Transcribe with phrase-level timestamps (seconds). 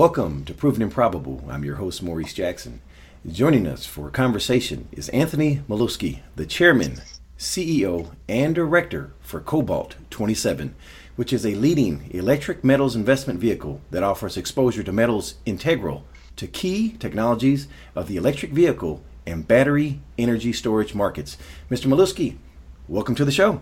[0.00, 1.44] Welcome to Proven and Probable.
[1.46, 2.80] I'm your host, Maurice Jackson.
[3.30, 7.02] Joining us for a conversation is Anthony Milewski, the chairman,
[7.38, 10.74] CEO, and director for Cobalt 27,
[11.16, 16.46] which is a leading electric metals investment vehicle that offers exposure to metals integral to
[16.46, 21.36] key technologies of the electric vehicle and battery energy storage markets.
[21.70, 21.88] Mr.
[21.88, 22.38] Milewski,
[22.88, 23.60] welcome to the show.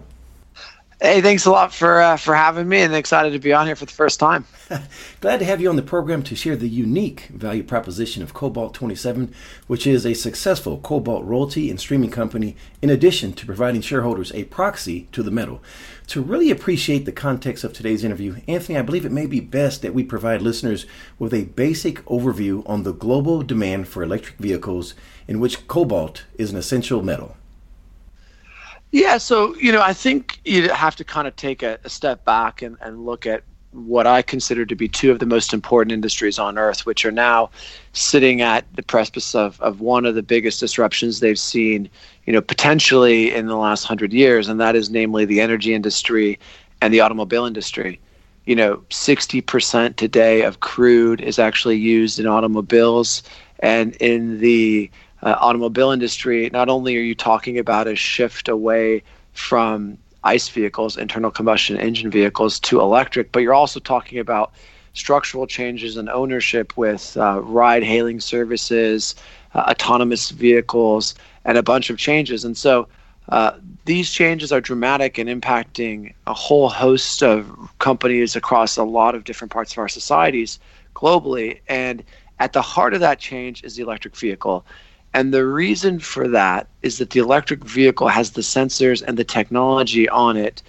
[1.01, 3.77] Hey, thanks a lot for uh, for having me, and excited to be on here
[3.77, 4.45] for the first time.
[5.21, 8.75] Glad to have you on the program to share the unique value proposition of Cobalt
[8.75, 9.33] 27,
[9.69, 14.43] which is a successful cobalt royalty and streaming company, in addition to providing shareholders a
[14.47, 15.63] proxy to the metal.
[16.09, 19.83] To really appreciate the context of today's interview, Anthony, I believe it may be best
[19.83, 20.85] that we provide listeners
[21.17, 24.95] with a basic overview on the global demand for electric vehicles,
[25.29, 27.37] in which cobalt is an essential metal.
[28.91, 32.25] Yeah, so you know, I think you have to kind of take a, a, step
[32.25, 35.93] back and, and look at what I consider to be two of the most important
[35.93, 37.51] industries on earth, which are now
[37.93, 41.91] sitting at the precipice of, of one of the biggest disruptions they've seen,
[42.25, 46.39] you know, potentially in the last hundred years, and that is namely the energy industry
[46.81, 48.01] and the automobile industry.
[48.47, 53.23] You know, 60% today of crude is actually used in automobiles,
[53.59, 54.91] and in the
[55.23, 59.03] uh, automobile industry, not only are you talking about a shift away
[59.33, 64.53] from ICE vehicles, internal combustion engine vehicles, to electric, but you're also talking about
[64.93, 69.15] structural changes in ownership with uh, ride hailing services,
[69.55, 72.45] uh, autonomous vehicles, and a bunch of changes.
[72.45, 72.89] And so
[73.29, 73.53] uh,
[73.85, 79.25] these changes are dramatic and impacting a whole host of companies across a lot of
[79.25, 80.59] different parts of our societies
[80.95, 81.61] globally.
[81.69, 82.03] And
[82.41, 84.65] at the heart of that change is the electric vehicle.
[85.19, 89.25] And the reason for that is that the electric vehicle has the sensors and the
[89.25, 90.63] technology on it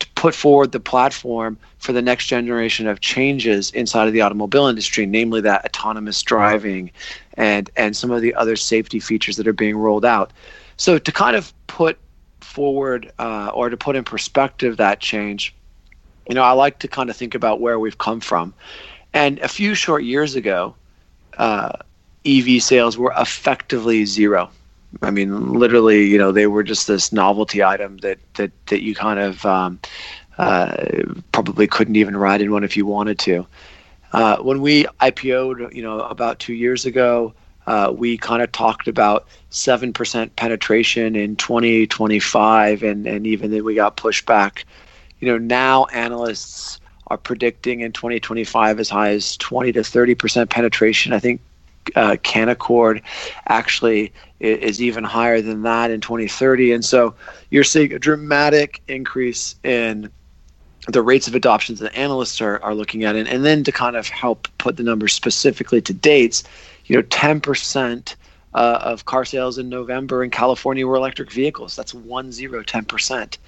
[0.00, 4.66] to put forward the platform for the next generation of changes inside of the automobile
[4.66, 6.90] industry, namely that autonomous driving
[7.38, 10.34] and, and some of the other safety features that are being rolled out.
[10.76, 11.96] So, to kind of put
[12.42, 15.54] forward uh, or to put in perspective that change,
[16.28, 18.52] you know, I like to kind of think about where we've come from.
[19.14, 20.74] And a few short years ago,
[21.38, 21.72] uh,
[22.26, 24.50] EV sales were effectively zero.
[25.02, 28.94] I mean, literally, you know, they were just this novelty item that that that you
[28.94, 29.80] kind of um,
[30.38, 30.76] uh,
[31.32, 33.46] probably couldn't even ride in one if you wanted to.
[34.12, 37.34] Uh, when we IPO'd, you know, about two years ago,
[37.66, 43.64] uh, we kind of talked about seven percent penetration in 2025, and and even then
[43.64, 44.64] we got pushed back.
[45.20, 50.50] You know, now analysts are predicting in 2025 as high as 20 to 30 percent
[50.50, 51.12] penetration.
[51.12, 51.40] I think
[51.96, 53.02] uh, Canaccord
[53.48, 56.72] actually is even higher than that in 2030.
[56.72, 57.14] And so
[57.50, 60.10] you're seeing a dramatic increase in
[60.88, 63.16] the rates of adoptions that analysts are, are looking at.
[63.16, 66.44] And, and then to kind of help put the numbers specifically to dates,
[66.86, 68.14] you know, 10%
[68.54, 71.74] uh, of car sales in November in California were electric vehicles.
[71.74, 73.38] That's one zero, 10%.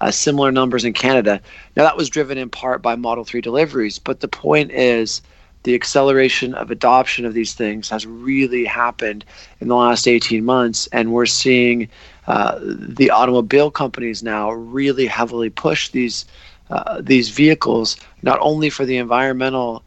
[0.00, 1.40] Uh, similar numbers in Canada.
[1.74, 5.22] Now, that was driven in part by Model 3 deliveries, but the point is
[5.66, 9.24] the acceleration of adoption of these things has really happened
[9.60, 11.88] in the last 18 months, and we're seeing
[12.28, 16.24] uh, the automobile companies now really heavily push these
[16.70, 19.82] uh, these vehicles not only for the environmental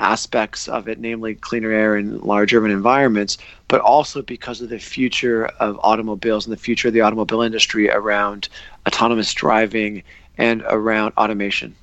[0.00, 3.38] aspects of it, namely cleaner air in large urban environments,
[3.68, 7.88] but also because of the future of automobiles and the future of the automobile industry
[7.90, 8.48] around
[8.88, 10.02] autonomous driving
[10.36, 11.76] and around automation.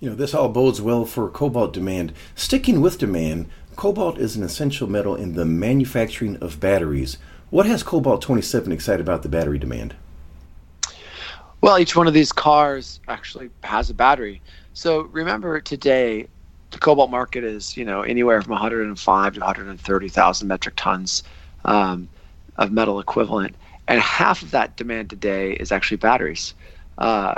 [0.00, 2.12] You know, this all bodes well for cobalt demand.
[2.36, 7.18] Sticking with demand, cobalt is an essential metal in the manufacturing of batteries.
[7.50, 9.96] What has Cobalt 27 excited about the battery demand?
[11.62, 14.40] Well, each one of these cars actually has a battery.
[14.74, 16.28] So remember today,
[16.70, 21.22] the cobalt market is you know anywhere from 105 to 130,000 metric tons
[21.64, 22.08] um,
[22.58, 23.56] of metal equivalent,
[23.88, 26.54] and half of that demand today is actually batteries.
[26.98, 27.34] Uh,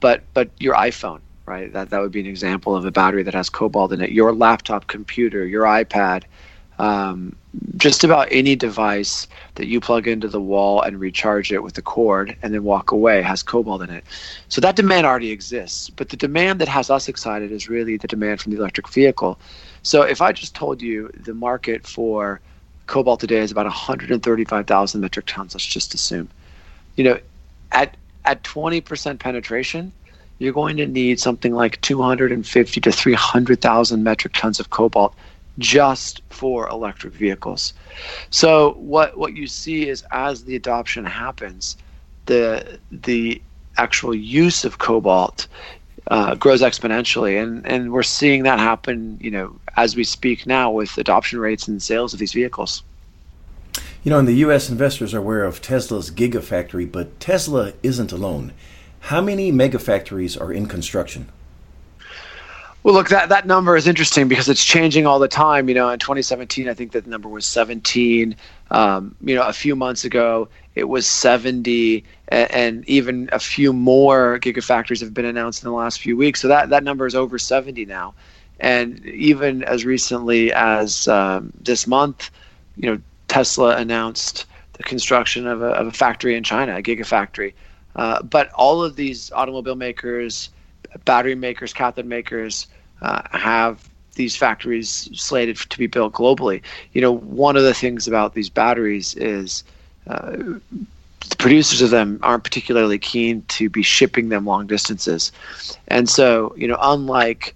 [0.00, 1.20] but but your iPhone,
[1.50, 1.72] right?
[1.72, 4.12] That that would be an example of a battery that has cobalt in it.
[4.12, 6.22] Your laptop computer, your iPad,
[6.78, 7.34] um,
[7.76, 9.26] just about any device
[9.56, 12.92] that you plug into the wall and recharge it with a cord and then walk
[12.92, 14.04] away has cobalt in it.
[14.48, 15.90] So that demand already exists.
[15.90, 19.38] But the demand that has us excited is really the demand from the electric vehicle.
[19.82, 22.40] So if I just told you the market for
[22.86, 26.28] cobalt today is about 135,000 metric tons, let's just assume,
[26.96, 27.18] you know,
[27.72, 29.92] at at 20% penetration,
[30.40, 35.14] you're going to need something like 250 to 300,000 metric tons of cobalt
[35.58, 37.74] just for electric vehicles.
[38.30, 41.76] So what what you see is as the adoption happens,
[42.26, 43.40] the the
[43.76, 45.46] actual use of cobalt
[46.06, 50.70] uh, grows exponentially, and and we're seeing that happen, you know, as we speak now
[50.70, 52.82] with adoption rates and sales of these vehicles.
[54.02, 58.52] You know, in the U.S., investors are aware of Tesla's Gigafactory, but Tesla isn't alone.
[59.00, 61.28] How many megafactories are in construction?
[62.82, 65.68] Well, look, that, that number is interesting because it's changing all the time.
[65.68, 68.34] You know, in 2017, I think that number was 17.
[68.70, 73.72] Um, you know, a few months ago, it was 70, and, and, even a few
[73.72, 76.40] more gigafactories have been announced in the last few weeks.
[76.40, 78.14] So that, that number is over 70 now.
[78.60, 82.30] And even as recently as um, this month,
[82.76, 87.52] you know, Tesla announced the construction of a, of a factory in China, a gigafactory.
[87.96, 90.50] Uh, but all of these automobile makers,
[91.04, 92.66] battery makers, cathode makers
[93.02, 96.62] uh, have these factories slated to be built globally.
[96.92, 99.64] You know, one of the things about these batteries is
[100.06, 100.36] uh,
[101.28, 105.32] the producers of them aren't particularly keen to be shipping them long distances,
[105.88, 107.54] and so you know, unlike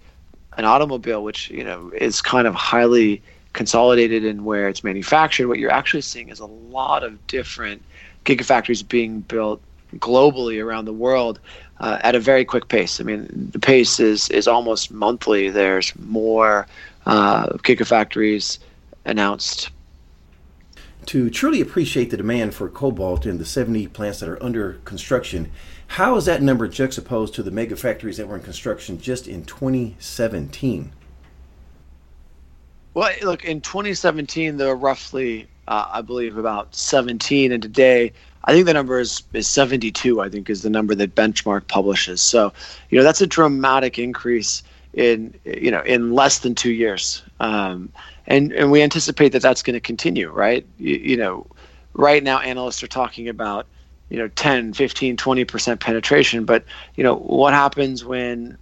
[0.57, 3.23] an automobile, which you know is kind of highly
[3.53, 7.83] consolidated in where it's manufactured, what you're actually seeing is a lot of different
[8.25, 9.61] gigafactories being built
[9.99, 11.41] globally around the world
[11.81, 13.01] uh, at a very quick pace.
[13.01, 15.51] I mean, the pace is is almost monthly.
[15.51, 16.67] There's more
[17.07, 18.59] uh, gigafactories
[19.05, 19.71] announced.
[21.07, 25.51] To truly appreciate the demand for cobalt in the 70 plants that are under construction,
[25.87, 29.45] how is that number juxtaposed to the mega factories that were in construction just in
[29.45, 30.93] 2017?
[32.95, 38.13] Well, look, in 2017, there were roughly, uh, I believe, about 17, and today
[38.45, 42.21] I think the number is, is 72, I think is the number that Benchmark publishes.
[42.21, 42.53] So,
[42.91, 44.63] you know, that's a dramatic increase
[44.93, 47.23] in, you know, in less than two years.
[47.41, 47.91] Um,
[48.27, 50.67] and, and we anticipate that that's going to continue, right?
[50.79, 51.47] You, you, know,
[51.95, 53.67] right now analysts are talking about,
[54.11, 56.45] you know, 10, 15, 20% penetration.
[56.45, 56.65] But,
[56.97, 58.59] you know, what happens when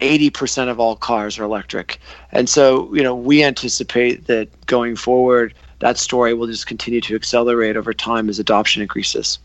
[0.00, 2.00] 80% of all cars are electric?
[2.32, 7.14] And so, you know, we anticipate that going forward– that story will just continue to
[7.14, 9.38] accelerate over time as adoption increases.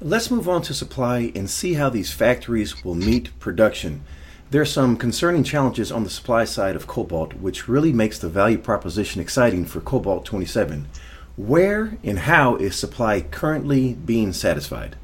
[0.00, 4.02] Let's move on to supply and see how these factories will meet production.
[4.50, 8.28] There are some concerning challenges on the supply side of cobalt, which really makes the
[8.28, 10.88] value proposition exciting for Cobalt 27.
[11.36, 14.96] Where and how is supply currently being satisfied?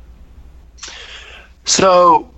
[1.65, 2.31] So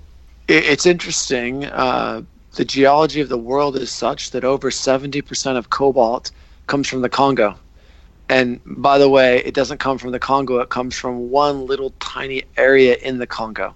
[0.47, 1.65] it's interesting.
[1.65, 2.21] Uh,
[2.55, 6.31] the geology of the world is such that over 70% of cobalt
[6.67, 7.57] comes from the Congo.
[8.31, 11.89] And by the way, it doesn't come from the Congo, it comes from one little
[11.99, 13.75] tiny area in the Congo.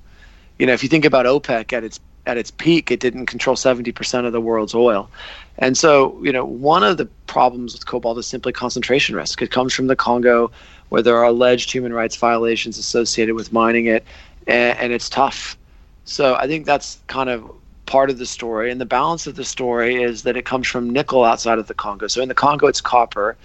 [0.57, 3.57] You know, if you think about OPEC at its at its peak, it didn't control
[3.57, 5.11] 70% of the world's oil.
[5.59, 9.41] And so, you know, one of the problems with cobalt is simply concentration risk.
[9.41, 10.49] It comes from the Congo
[10.87, 14.05] where there are alleged human rights violations associated with mining it,
[14.47, 15.57] and, and it's tough.
[16.05, 17.51] So I think that's kind of
[17.87, 18.71] part of the story.
[18.71, 21.73] And the balance of the story is that it comes from nickel outside of the
[21.73, 22.07] Congo.
[22.07, 23.35] So in the Congo, it's copper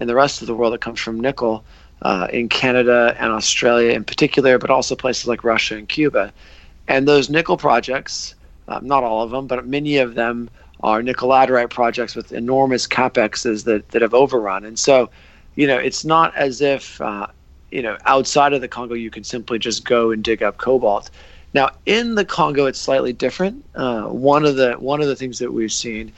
[0.00, 1.64] in the rest of the world that comes from nickel
[2.02, 6.32] uh, in Canada and Australia in particular, but also places like Russia and Cuba.
[6.86, 8.34] And those nickel projects,
[8.68, 10.48] um, not all of them, but many of them
[10.80, 14.64] are nickel laterite projects with enormous capexes that, that have overrun.
[14.64, 15.10] And so,
[15.56, 17.26] you know, it's not as if, uh,
[17.70, 21.10] you know, outside of the Congo you can simply just go and dig up cobalt.
[21.54, 23.64] Now, in the Congo, it's slightly different.
[23.74, 26.12] Uh, one of the one of the things that we've seen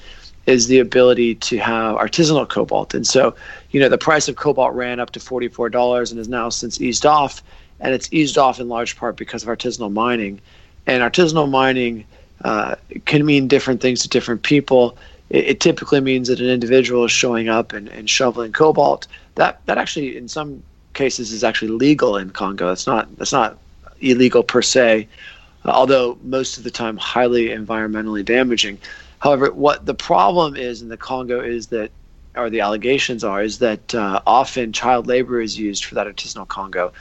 [0.46, 2.94] is the ability to have artisanal cobalt.
[2.94, 3.34] And so,
[3.70, 7.06] you know, the price of cobalt ran up to $44 and has now since eased
[7.06, 7.42] off.
[7.80, 10.40] And it's eased off in large part because of artisanal mining.
[10.86, 12.04] And artisanal mining
[12.44, 14.96] uh, can mean different things to different people.
[15.30, 19.06] It, it, typically means that an individual is showing up and, and shoveling cobalt.
[19.36, 20.62] That that actually, in some
[20.94, 22.72] cases, is actually legal in Congo.
[22.72, 23.58] It's not that's not
[24.00, 25.06] illegal per se,
[25.64, 28.78] although most of the time highly environmentally damaging.
[29.20, 31.90] However, what the problem is in the Congo is that,
[32.36, 36.46] or the allegations are, is that uh, often child labor is used for that artisanal
[36.46, 36.92] Congo.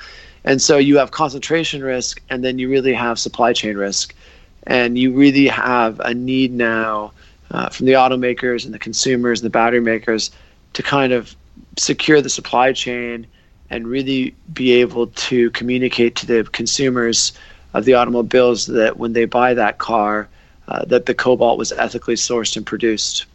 [0.44, 4.16] And so you have concentration risk, and then you really have supply chain risk.
[4.64, 7.14] And you really have a need now
[7.52, 10.32] uh, from the automakers and the consumers and the battery makers
[10.74, 11.36] to kind of
[11.78, 13.26] secure the supply chain
[13.70, 17.34] and really be able to communicate to the consumers
[17.74, 20.28] of the automobiles that when they buy that car,
[20.68, 23.26] uh, that the cobalt was ethically sourced and produced.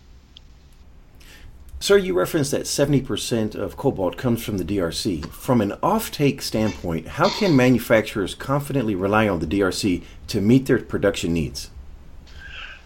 [1.85, 5.27] Sir, you referenced that 70% of cobalt comes from the DRC.
[5.27, 10.79] From an offtake standpoint, how can manufacturers confidently rely on the DRC to meet their
[10.79, 11.69] production needs?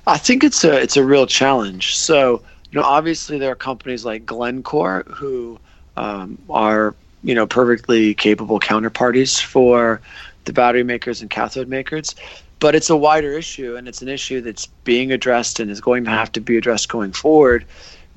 [0.08, 1.94] I think it's a it's a real challenge.
[1.96, 5.60] So, you know, obviously there are companies like Glencore who
[5.96, 10.00] um, are you know perfectly capable counterparties for
[10.46, 12.16] the battery makers and cathode makers.
[12.58, 16.02] but it's a wider issue, and it's an issue that's being addressed and is going
[16.02, 17.64] to have to be addressed going forward,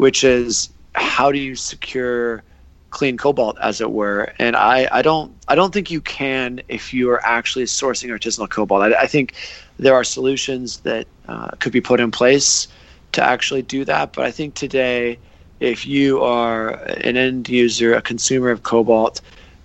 [0.02, 2.42] which is how do you secure
[2.90, 4.34] clean cobalt, as it were?
[4.40, 8.50] And I, I don't I don't think you can if you are actually sourcing artisanal
[8.50, 8.82] cobalt.
[8.82, 9.36] I, I think
[9.78, 12.68] there are solutions that uh, could be put in place
[13.12, 15.20] to actually do that, but I think today,
[15.60, 16.70] if you are
[17.10, 19.22] an end user, a consumer of cobalt,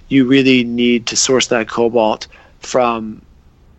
[0.08, 2.26] you really need to source that cobalt
[2.58, 3.22] from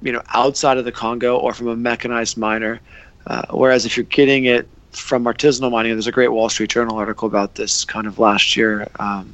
[0.01, 2.81] you know outside of the Congo or from a mechanized miner.
[3.27, 6.97] Uh, whereas if you're getting it from artisanal mining, there's a great Wall Street Journal
[6.97, 9.31] article about this kind of last year, um,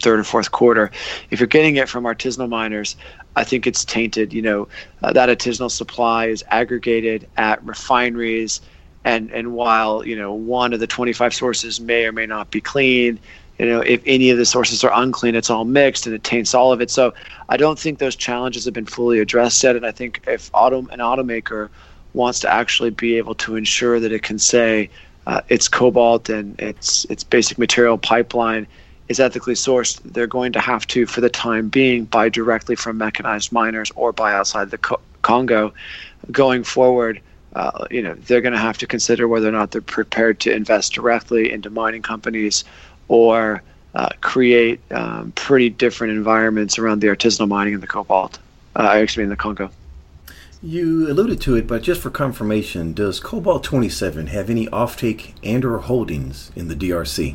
[0.00, 0.90] third or fourth quarter.
[1.30, 2.96] If you're getting it from artisanal miners,
[3.36, 4.32] I think it's tainted.
[4.32, 4.68] You know,
[5.02, 8.60] uh, that artisanal supply is aggregated at refineries,
[9.04, 12.60] and and while you know one of the 25 sources may or may not be
[12.60, 13.18] clean,
[13.58, 16.54] you know, if any of the sources are unclean, it's all mixed and it taints
[16.54, 16.90] all of it.
[16.90, 17.14] So
[17.48, 19.76] I don't think those challenges have been fully addressed yet.
[19.76, 21.68] And I think if auto an automaker
[22.14, 24.90] wants to actually be able to ensure that it can say
[25.26, 28.66] uh, its cobalt and its its basic material pipeline
[29.08, 32.98] is ethically sourced, they're going to have to, for the time being, buy directly from
[32.98, 35.72] mechanized miners or buy outside the Co- Congo.
[36.30, 37.20] Going forward,
[37.54, 40.52] uh, you know, they're going to have to consider whether or not they're prepared to
[40.52, 42.64] invest directly into mining companies
[43.08, 43.62] or
[43.94, 48.38] uh, create um, pretty different environments around the artisanal mining in the cobalt,
[48.76, 49.70] uh, actually in the Congo.
[50.64, 55.64] You alluded to it, but just for confirmation, does Cobalt 27 have any offtake and
[55.64, 57.34] or holdings in the DRC?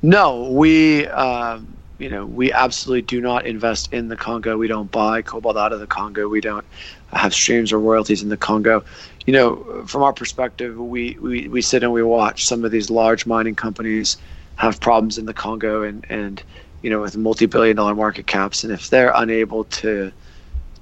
[0.00, 4.56] No, we um, you know we absolutely do not invest in the Congo.
[4.56, 6.26] We don't buy cobalt out of the Congo.
[6.26, 6.64] We don't
[7.12, 8.82] have streams or royalties in the Congo.
[9.26, 12.90] You know, from our perspective, we, we, we sit and we watch some of these
[12.90, 14.16] large mining companies
[14.56, 16.42] have problems in the Congo and, and
[16.80, 20.12] you know with multi-billion dollar market caps and if they're unable to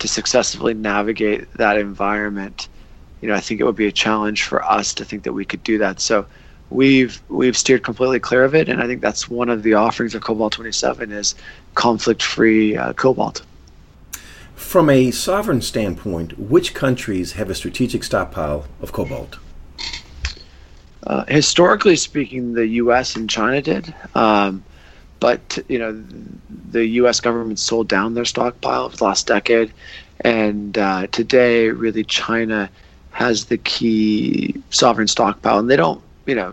[0.03, 2.69] to successfully navigate that environment
[3.23, 5.45] you know I think it would be a challenge for us to think that we
[5.47, 6.01] could do that.
[6.01, 6.27] So
[6.69, 10.15] we've we've steered completely clear of it and I think that's one of the offerings
[10.15, 11.35] of Cobalt 27 is
[11.75, 13.43] conflict free uh, cobalt.
[14.55, 19.39] From a sovereign standpoint which countries have a strategic stockpile of cobalt?
[21.05, 23.17] Uh, historically speaking, the U.S.
[23.17, 24.63] and China did, um,
[25.23, 25.93] but you know,
[26.73, 27.21] the U.S.
[27.21, 29.73] government sold down their stockpile the last decade,
[30.23, 32.69] and uh, today, really, China
[33.13, 36.53] has the key sovereign stockpile, and they don't, you know,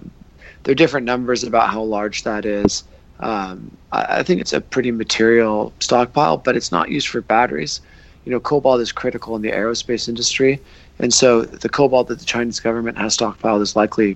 [0.63, 2.83] there are different numbers about how large that is.
[3.21, 7.81] Um, I, I think it's a pretty material stockpile, but it's not used for batteries.
[8.25, 10.61] You know, cobalt is critical in the aerospace industry,
[10.99, 14.15] and so the cobalt that the Chinese government has stockpiled is likely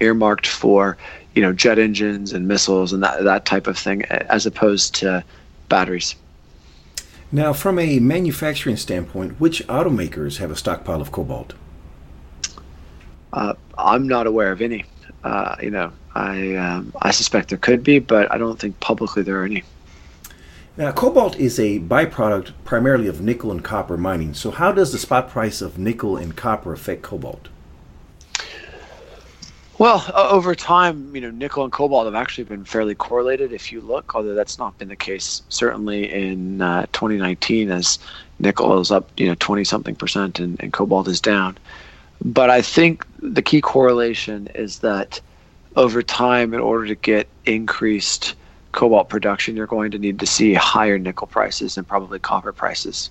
[0.00, 0.96] earmarked for
[1.34, 5.24] you know jet engines and missiles and that that type of thing as opposed to
[5.68, 6.14] batteries.
[7.32, 11.54] Now, from a manufacturing standpoint, which automakers have a stockpile of cobalt?
[13.32, 14.84] Uh, I'm not aware of any.
[15.22, 19.22] Uh, you know, I um, I suspect there could be, but I don't think publicly
[19.22, 19.62] there are any.
[20.76, 24.34] Now, cobalt is a byproduct primarily of nickel and copper mining.
[24.34, 27.48] So, how does the spot price of nickel and copper affect cobalt?
[29.80, 33.50] Well, uh, over time, you know, nickel and cobalt have actually been fairly correlated.
[33.50, 37.98] If you look, although that's not been the case certainly in uh, 2019, as
[38.38, 41.56] nickel is up, you know, 20 something percent, and, and cobalt is down.
[42.22, 45.18] But I think the key correlation is that
[45.76, 48.34] over time, in order to get increased
[48.72, 53.08] cobalt production, you're going to need to see higher nickel prices and probably copper prices.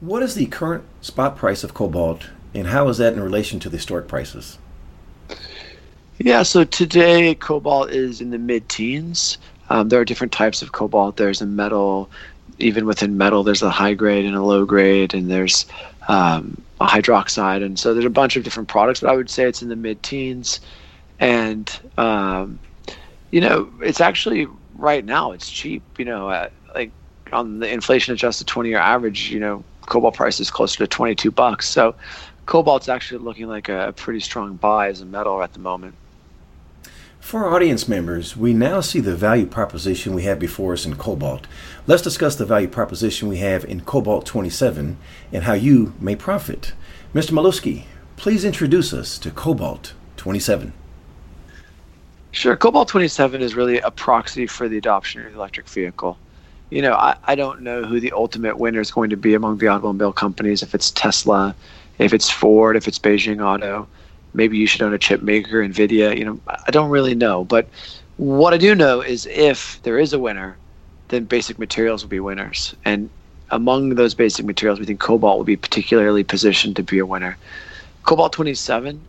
[0.00, 3.68] What is the current spot price of cobalt, and how is that in relation to
[3.68, 4.58] the historic prices?
[6.18, 9.36] Yeah, so today cobalt is in the mid teens.
[9.68, 11.16] Um, there are different types of cobalt.
[11.18, 12.10] There's a metal,
[12.58, 15.66] even within metal, there's a high grade and a low grade, and there's
[16.08, 17.62] um, a hydroxide.
[17.62, 19.76] And so there's a bunch of different products, but I would say it's in the
[19.76, 20.60] mid teens.
[21.20, 22.60] And, um,
[23.30, 24.46] you know, it's actually
[24.76, 26.92] right now, it's cheap, you know, at, like
[27.32, 31.30] on the inflation adjusted 20 year average, you know, cobalt price is closer to 22
[31.30, 31.68] bucks.
[31.68, 31.94] So
[32.46, 35.94] cobalt's actually looking like a pretty strong buy as a metal at the moment.
[37.26, 40.94] For our audience members, we now see the value proposition we have before us in
[40.94, 41.48] Cobalt.
[41.88, 44.96] Let's discuss the value proposition we have in Cobalt 27
[45.32, 46.72] and how you may profit.
[47.12, 47.32] Mr.
[47.32, 50.72] Milewski, please introduce us to Cobalt 27.
[52.30, 52.56] Sure.
[52.56, 56.16] Cobalt 27 is really a proxy for the adoption of the electric vehicle.
[56.70, 59.58] You know, I, I don't know who the ultimate winner is going to be among
[59.58, 61.56] the automobile companies, if it's Tesla,
[61.98, 63.88] if it's Ford, if it's Beijing Auto
[64.36, 66.16] maybe you should own a chip maker, NVIDIA.
[66.16, 67.44] You know, I don't really know.
[67.44, 67.68] But
[68.16, 70.56] what I do know is if there is a winner,
[71.08, 72.74] then basic materials will be winners.
[72.84, 73.10] And
[73.50, 77.36] among those basic materials, we think cobalt will be particularly positioned to be a winner.
[78.02, 79.00] Cobalt 27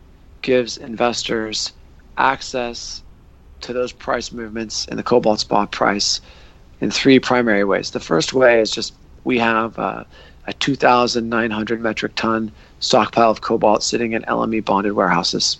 [0.42, 1.72] gives investors
[2.16, 3.02] access
[3.60, 6.20] to those price movements in the cobalt spot price
[6.80, 7.90] in three primary ways.
[7.90, 8.94] The first way is just
[9.24, 10.04] we have uh,
[10.46, 15.58] a 2,900 metric ton stockpile of cobalt sitting in LME bonded warehouses.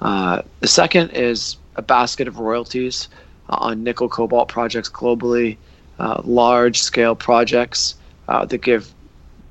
[0.00, 3.08] Uh, the second is a basket of royalties
[3.48, 5.56] on nickel cobalt projects globally,
[5.98, 7.94] uh, large scale projects
[8.28, 8.92] uh, that give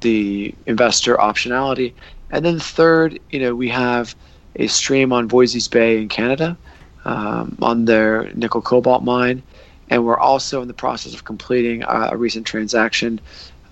[0.02, 1.94] the investor optionality.
[2.32, 4.16] And then third, you know, we have
[4.58, 6.58] a stream on Voisey's Bay in Canada
[7.06, 9.42] um, on their nickel cobalt mine.
[9.90, 13.22] And we're also in the process of completing a, a recent transaction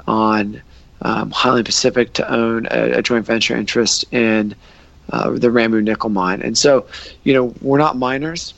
[0.07, 0.61] on
[1.03, 4.55] um, Highland Pacific to own a, a joint venture interest in
[5.11, 6.41] uh, the Ramu nickel mine.
[6.41, 6.87] And so,
[7.23, 8.53] you know, we're not miners,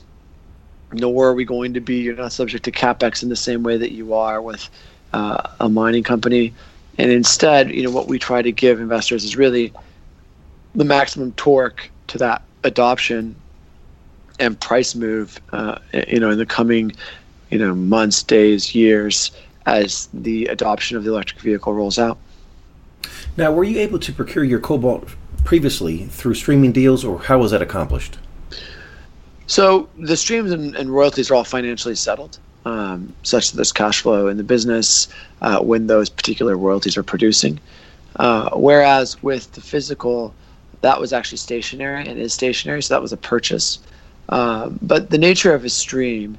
[0.92, 1.96] nor are we going to be.
[1.96, 4.68] You're not subject to capex in the same way that you are with
[5.12, 6.54] uh, a mining company.
[6.98, 9.72] And instead, you know, what we try to give investors is really
[10.74, 13.34] the maximum torque to that adoption
[14.38, 16.92] and price move, uh, you know, in the coming,
[17.50, 19.30] you know, months, days, years,
[19.66, 22.18] as the adoption of the electric vehicle rolls out.
[23.36, 25.08] Now, were you able to procure your cobalt
[25.44, 28.18] previously through streaming deals, or how was that accomplished?
[29.46, 34.00] So the streams and, and royalties are all financially settled, um, such that there's cash
[34.00, 35.08] flow in the business
[35.40, 37.60] uh, when those particular royalties are producing.
[38.16, 40.34] Uh, whereas with the physical,
[40.80, 43.78] that was actually stationary and is stationary, so that was a purchase.
[44.28, 46.36] Uh, but the nature of a stream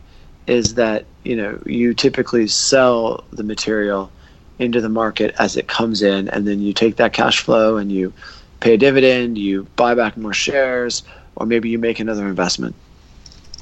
[0.47, 4.11] is that you know you typically sell the material
[4.59, 7.91] into the market as it comes in, and then you take that cash flow and
[7.91, 8.13] you
[8.59, 11.03] pay a dividend, you buy back more shares,
[11.35, 12.75] or maybe you make another investment.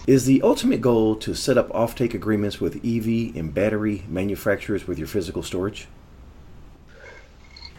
[0.07, 4.99] Is the ultimate goal to set up offtake agreements with EV and battery manufacturers with
[4.99, 5.87] your physical storage?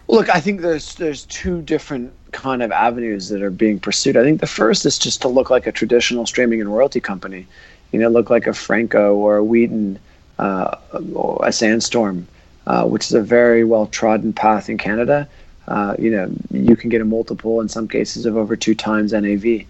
[0.08, 4.16] Look, I think there's there's two different kind of avenues that are being pursued.
[4.16, 7.46] I think the first is just to look like a traditional streaming and royalty company,
[7.92, 9.98] you know, look like a Franco or a Wheaton
[10.38, 10.76] uh,
[11.14, 12.26] or a Sandstorm,
[12.66, 15.28] uh, which is a very well trodden path in Canada.
[15.68, 19.12] Uh, you know, you can get a multiple in some cases of over two times
[19.12, 19.64] NAV.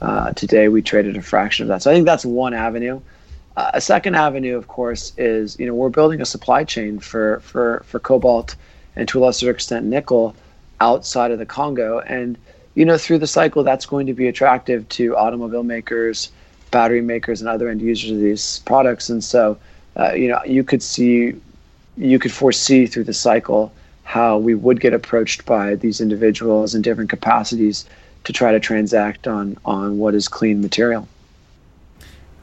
[0.00, 1.82] Uh, today we traded a fraction of that.
[1.82, 3.00] So I think that's one avenue.
[3.56, 7.40] Uh, a second avenue, of course, is you know we're building a supply chain for
[7.40, 8.56] for for cobalt
[8.96, 10.34] and to a lesser extent nickel
[10.80, 12.36] outside of the Congo, and
[12.74, 16.32] you know through the cycle that's going to be attractive to automobile makers,
[16.72, 19.08] battery makers, and other end users of these products.
[19.08, 19.56] And so
[19.96, 21.34] uh, you know you could see
[21.96, 26.82] you could foresee through the cycle how we would get approached by these individuals in
[26.82, 27.86] different capacities
[28.24, 31.08] to try to transact on on what is clean material.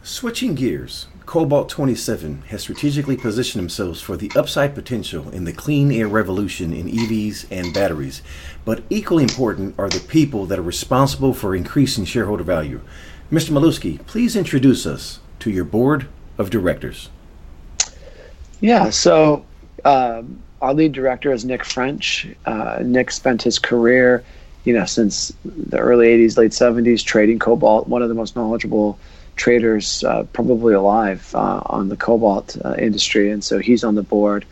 [0.03, 5.91] Switching gears, Cobalt 27 has strategically positioned themselves for the upside potential in the clean
[5.91, 8.21] air revolution in EVs and batteries.
[8.65, 12.81] But equally important are the people that are responsible for increasing shareholder value.
[13.31, 13.51] Mr.
[13.51, 17.09] Milewski, please introduce us to your board of directors.
[18.61, 19.45] Yeah, so
[19.83, 22.27] um, our lead director is Nick French.
[22.45, 24.23] Uh, Nick spent his career
[24.63, 28.97] you know, since the early 80s, late 70s, trading cobalt, one of the most knowledgeable
[29.35, 33.31] traders uh, probably alive uh, on the cobalt uh, industry.
[33.31, 34.45] And so he's on the board.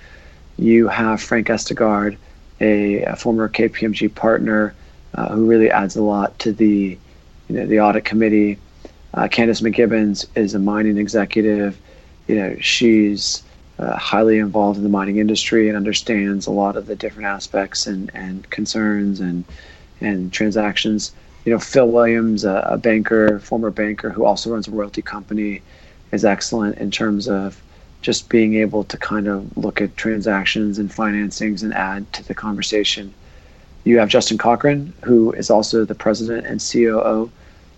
[0.57, 2.17] You have Frank Estergaard,
[2.59, 4.73] a, a former KPMG partner
[5.13, 6.97] uh, who really adds a lot to the,
[7.47, 8.57] you know, the audit committee.
[9.13, 11.79] Uh, Candice McGibbons is a mining executive.
[12.27, 13.43] You know, she's
[13.79, 17.87] uh, highly involved in the mining industry and understands a lot of the different aspects
[17.87, 19.45] and, and concerns and
[20.01, 21.11] and transactions.
[21.45, 25.61] You know, Phil Williams, a, a banker, former banker who also runs a royalty company,
[26.11, 27.61] is excellent in terms of
[28.01, 32.33] just being able to kind of look at transactions and financings and add to the
[32.33, 33.13] conversation.
[33.83, 37.29] You have Justin Cochrane, who is also the president and COO.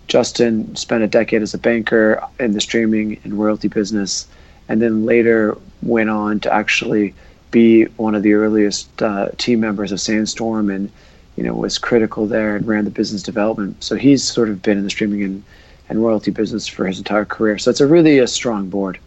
[0.07, 4.27] Justin spent a decade as a banker in the streaming and royalty business,
[4.71, 7.13] and then later went on to actually
[7.51, 10.89] be one of the earliest uh, team members of Sandstorm and
[11.35, 13.83] you know, was critical there and ran the business development.
[13.83, 15.43] So he's sort of been in the streaming and,
[15.89, 17.57] and royalty business for his entire career.
[17.57, 18.99] So it's a really a strong board.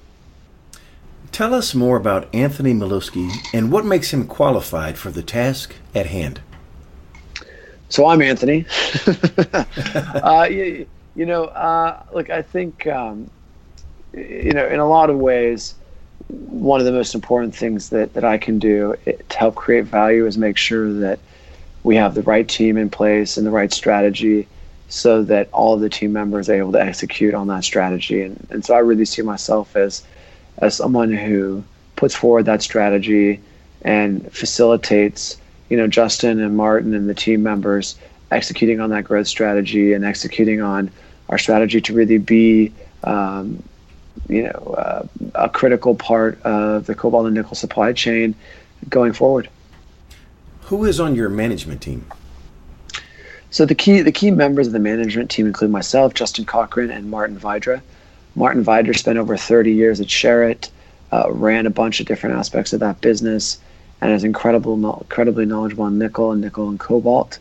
[1.33, 6.07] Tell us more about Anthony Milewski and what makes him qualified for the task at
[6.07, 6.40] hand.
[7.88, 8.66] So I'm Anthony.
[9.87, 13.31] uh, you, you, know, uh, look, I think, um,
[14.16, 15.74] you know, in a lot of ways,
[16.29, 20.27] one of the most important things that, that I can do to help create value
[20.27, 21.18] is make sure that–
[21.85, 24.48] we have the right team in place and the right strategy
[24.88, 28.22] so that all of the team members are able to execute on that strategy.
[28.22, 30.03] And, and so I really see myself as
[30.59, 31.62] as someone who
[31.96, 33.40] puts forward that strategy
[33.83, 35.37] and facilitates,
[35.68, 37.96] you know, Justin and Martin and the team members
[38.31, 40.90] executing on that growth strategy and executing on
[41.29, 42.72] our strategy to really be,
[43.03, 43.62] um,
[44.29, 48.35] you know, uh, a critical part of the cobalt and nickel supply chain
[48.88, 49.48] going forward.
[50.62, 52.07] Who is on your management team?
[53.50, 57.11] So the key the key members of the management team include myself, Justin Cochrane, and
[57.11, 57.81] Martin Vidra.
[58.35, 60.70] Martin Vidra spent over 30 years at Sherritt,
[61.12, 63.59] uh, ran a bunch of different aspects of that business,
[64.00, 67.38] and is incredible, incredibly knowledgeable on nickel and nickel and cobalt.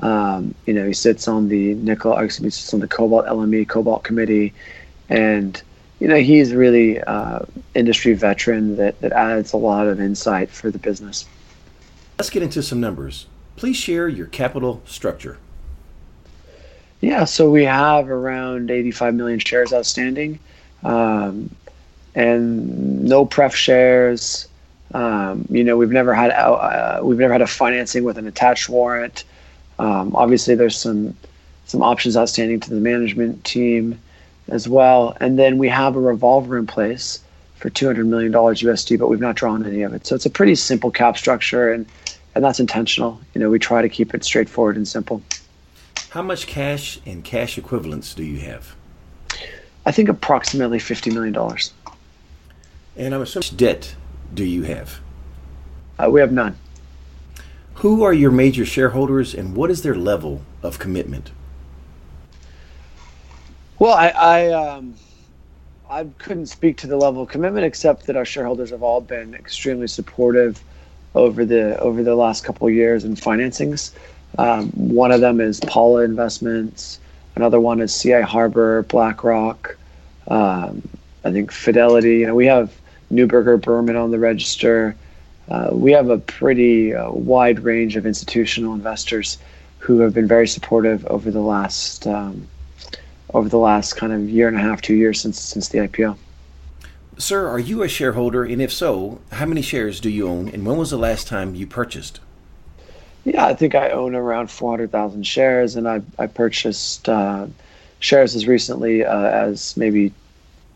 [0.00, 3.66] Um, you know, he sits on the nickel, excuse me, sits on the cobalt LME
[3.68, 4.52] cobalt committee,
[5.08, 5.62] and
[6.04, 7.38] you know he's really uh,
[7.74, 11.26] industry veteran that that adds a lot of insight for the business.
[12.18, 13.24] Let's get into some numbers.
[13.56, 15.38] Please share your capital structure.
[17.00, 20.40] Yeah, so we have around 85 million shares outstanding,
[20.82, 21.48] um,
[22.14, 24.46] and no pref shares.
[24.92, 28.68] Um, you know, we've never had uh, we've never had a financing with an attached
[28.68, 29.24] warrant.
[29.78, 31.16] Um, obviously, there's some
[31.64, 33.98] some options outstanding to the management team
[34.48, 37.20] as well, and then we have a revolver in place
[37.56, 40.06] for 200 million dollars USD, but we've not drawn any of it.
[40.06, 41.86] So it's a pretty simple cap structure, and
[42.34, 43.20] and that's intentional.
[43.32, 45.22] You know, we try to keep it straightforward and simple.
[46.10, 48.74] How much cash and cash equivalents do you have?
[49.86, 51.72] I think approximately fifty million dollars.
[52.96, 53.96] And I'm assuming debt
[54.32, 55.00] do you have?
[55.98, 56.56] Uh, we have none.
[57.76, 61.30] Who are your major shareholders, and what is their level of commitment?
[63.78, 64.94] Well, I I, um,
[65.90, 69.34] I couldn't speak to the level of commitment, except that our shareholders have all been
[69.34, 70.62] extremely supportive
[71.14, 73.92] over the over the last couple of years in financings.
[74.38, 77.00] Um, one of them is Pala Investments.
[77.36, 79.76] Another one is CI Harbour, BlackRock.
[80.28, 80.88] Um,
[81.24, 82.18] I think Fidelity.
[82.18, 82.72] You know, we have
[83.12, 84.94] Neuberger Berman on the register.
[85.48, 89.38] Uh, we have a pretty uh, wide range of institutional investors
[89.78, 92.48] who have been very supportive over the last um,
[93.34, 96.16] over the last kind of year and a half, two years since since the IPO.
[97.16, 98.44] Sir, are you a shareholder?
[98.44, 100.48] And if so, how many shares do you own?
[100.48, 102.20] And when was the last time you purchased?
[103.24, 107.46] Yeah, I think I own around 400,000 shares, and I, I purchased uh,
[108.00, 110.12] shares as recently uh, as maybe,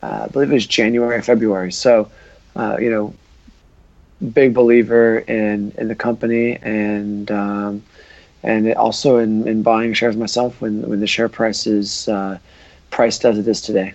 [0.03, 1.73] uh, I believe it was January or February.
[1.73, 2.11] So,
[2.57, 3.15] uh, you know,
[4.33, 7.83] big believer in, in the company and um,
[8.43, 12.39] and also in, in buying shares myself when, when the share price is uh,
[12.91, 13.95] priced as it is today.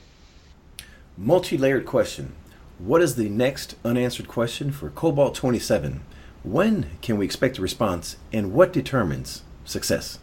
[1.17, 2.34] Multi layered question
[2.79, 6.01] What is the next unanswered question for Cobalt 27?
[6.43, 10.19] When can we expect a response, and what determines success?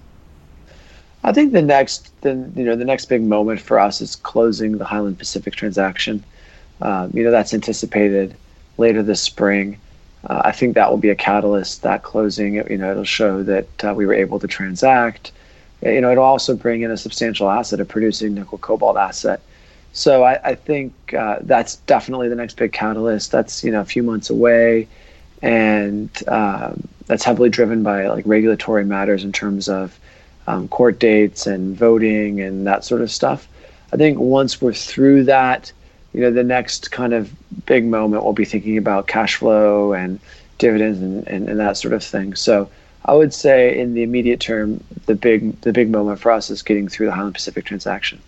[1.22, 4.78] I think the next, the you know, the next big moment for us is closing
[4.78, 6.24] the Highland Pacific transaction.
[6.80, 8.35] Um, you know, that's anticipated
[8.78, 9.78] later this spring.
[10.28, 11.83] Uh, I think that will be a catalyst.
[11.83, 15.33] That closing, you know, it'll show that uh, we were able to transact.
[15.83, 19.40] You know, it'll also bring in a substantial asset, a producing nickel cobalt asset.
[19.92, 23.33] So I, I think uh, that's definitely the next big catalyst.
[23.33, 24.88] That's you know a few months away
[25.42, 29.98] and um, that's heavily driven by like regulatory matters in terms of
[30.46, 33.48] um, court dates and voting and that sort of stuff.
[33.92, 35.72] I think once we're through that,
[36.12, 37.30] you know, the next kind of
[37.66, 40.18] big moment we'll be thinking about cash flow and
[40.58, 42.34] dividends and, and, and that sort of thing.
[42.34, 42.70] So
[43.04, 46.62] I would say in the immediate term, the big the big moment for us is
[46.62, 48.20] getting through the Highland Pacific transaction.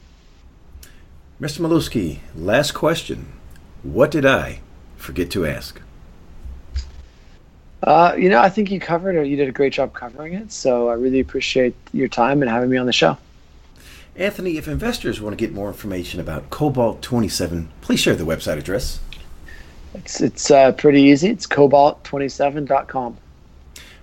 [1.41, 1.61] Mr.
[1.61, 3.33] Milewski, last question.
[3.83, 4.61] What did I
[4.97, 5.81] forget to ask?
[7.83, 9.27] Uh, you know, I think you covered it.
[9.27, 10.53] You did a great job covering it.
[10.53, 13.19] So I really appreciate your time and having me on the show.
[14.15, 18.59] Anthony, if investors want to get more information about Cobalt 27, please share the website
[18.59, 19.01] address.
[19.95, 21.31] It's, it's uh, pretty easy.
[21.31, 23.17] It's cobalt27.com.